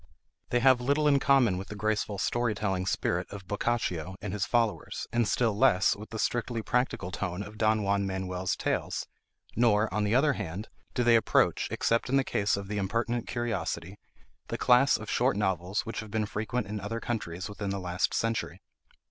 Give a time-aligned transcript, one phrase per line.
[0.49, 4.47] They have little in common with the graceful story telling spirit of Boccaccio and his
[4.47, 9.05] followers, and still less with the strictly practical tone of Don Juan Manuel's tales;
[9.55, 13.27] nor, on the other hand, do they approach, except in the case of the 'Impertinent
[13.27, 13.99] Curiosity,'
[14.47, 18.11] the class of short novels which have been frequent in other countries within the last
[18.11, 18.59] century.